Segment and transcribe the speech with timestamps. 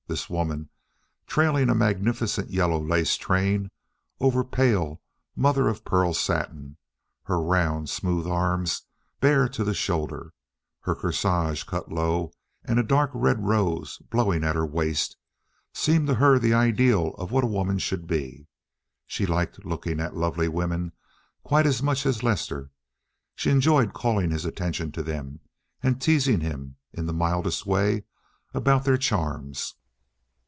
[0.07, 0.67] This woman,
[1.25, 3.71] trailing a magnificent yellow lace train
[4.19, 5.01] over pale,
[5.37, 6.75] mother of pearl satin,
[7.23, 8.81] her round, smooth arms
[9.21, 10.33] bare to the shoulder,
[10.81, 12.33] her corsage cut low
[12.65, 15.15] and a dark red rose blowing at her waist,
[15.73, 18.47] seemed to her the ideal of what a woman should be.
[19.07, 20.91] She liked looking at lovely women
[21.41, 22.69] quite as much as Lester;
[23.33, 25.39] she enjoyed calling his attention to them,
[25.81, 28.03] and teasing him, in the mildest way,
[28.53, 29.75] about their charms.